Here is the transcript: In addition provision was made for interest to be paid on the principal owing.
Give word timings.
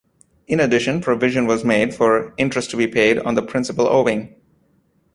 In 0.47 0.59
addition 0.59 0.99
provision 0.99 1.45
was 1.45 1.63
made 1.63 1.93
for 1.93 2.33
interest 2.37 2.71
to 2.71 2.75
be 2.75 2.87
paid 2.87 3.19
on 3.19 3.35
the 3.35 3.43
principal 3.43 3.85
owing. 3.87 4.33